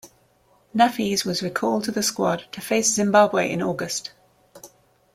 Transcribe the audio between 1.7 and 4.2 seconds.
to the squad to face Zimbabwe in August.